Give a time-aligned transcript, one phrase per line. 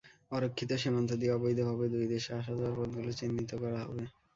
[0.31, 4.03] অরক্ষিত সীমান্ত দিয়ে অবৈধভাবে দুই দেশে আসা-যাওয়ার পথগুলো চিহ্নিত করা হবে।